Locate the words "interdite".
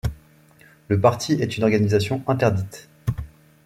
2.25-2.89